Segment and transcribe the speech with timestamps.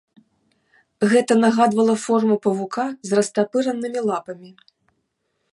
[1.11, 4.49] Гэта нагадвала форму павука з растапыранымі лапамі.